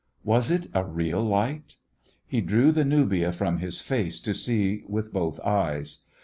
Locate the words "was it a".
0.23-0.83